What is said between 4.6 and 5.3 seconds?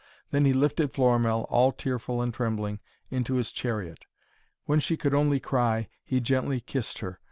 When she could